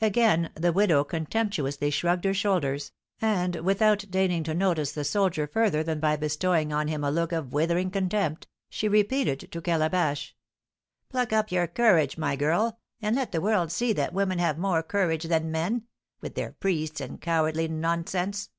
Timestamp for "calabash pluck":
9.62-11.32